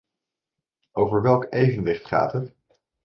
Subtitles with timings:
[0.95, 2.53] Over welk evenwicht gaat het?